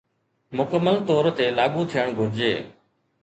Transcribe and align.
مڪمل 0.57 0.95
طور 1.07 1.25
تي 1.37 1.45
لاڳو 1.57 1.81
ٿيڻ 1.91 2.07
گهرجي 2.17 2.53